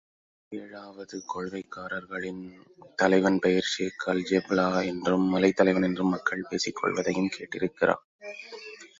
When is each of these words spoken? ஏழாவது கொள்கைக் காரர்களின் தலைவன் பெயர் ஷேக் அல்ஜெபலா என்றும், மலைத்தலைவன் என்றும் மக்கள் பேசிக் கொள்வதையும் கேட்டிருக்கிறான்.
ஏழாவது 0.49 1.23
கொள்கைக் 1.25 1.75
காரர்களின் 1.75 2.39
தலைவன் 2.95 3.39
பெயர் 3.39 3.63
ஷேக் 3.63 4.03
அல்ஜெபலா 4.05 4.85
என்றும், 4.85 5.35
மலைத்தலைவன் 5.35 5.83
என்றும் 5.83 6.07
மக்கள் 6.07 6.45
பேசிக் 6.49 6.75
கொள்வதையும் 6.75 7.29
கேட்டிருக்கிறான். 7.37 8.01